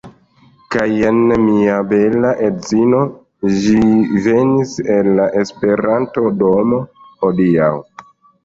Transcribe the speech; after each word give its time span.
Kaj 0.75 0.85
jen 0.99 1.19
mia 1.41 1.75
bela 1.91 2.31
edzino, 2.47 3.03
ĝi 3.59 3.77
venis 4.29 4.73
al 4.97 5.11
la 5.21 5.29
Esperanto-domo 5.43 6.81
hodiaŭ. 7.23 7.73